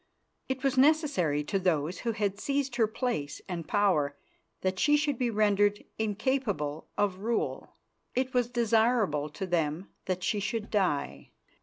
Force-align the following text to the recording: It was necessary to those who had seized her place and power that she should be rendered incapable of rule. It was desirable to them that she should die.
It 0.49 0.63
was 0.63 0.79
necessary 0.79 1.43
to 1.43 1.59
those 1.59 1.99
who 1.99 2.13
had 2.13 2.39
seized 2.39 2.77
her 2.77 2.87
place 2.87 3.39
and 3.47 3.67
power 3.67 4.17
that 4.61 4.79
she 4.79 4.97
should 4.97 5.19
be 5.19 5.29
rendered 5.29 5.85
incapable 5.99 6.87
of 6.97 7.19
rule. 7.19 7.75
It 8.15 8.33
was 8.33 8.49
desirable 8.49 9.29
to 9.29 9.45
them 9.45 9.89
that 10.05 10.23
she 10.23 10.39
should 10.39 10.71
die. 10.71 11.29